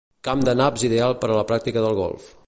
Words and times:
Camp 0.27 0.39
de 0.47 0.55
naps 0.61 0.85
ideal 0.87 1.13
per 1.25 1.29
a 1.33 1.35
la 1.41 1.45
pràctica 1.53 1.85
del 1.87 1.99
golf. 2.05 2.31